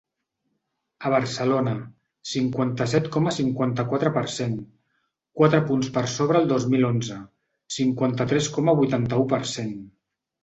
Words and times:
A 1.07 1.09
Barcelona, 1.13 1.73
cinquanta-set 2.29 3.09
coma 3.15 3.33
cinquanta-quatre 3.35 4.11
per 4.15 4.23
cent, 4.35 4.55
quatre 5.41 5.59
punts 5.69 5.91
per 5.99 6.03
sobre 6.13 6.41
el 6.45 6.49
dos 6.53 6.65
mil 6.75 6.87
onze, 6.89 7.19
cinquanta-tres 7.77 8.49
coma 8.57 8.79
vuitanta-u 8.81 9.27
per 9.35 9.43
cent. 9.53 9.77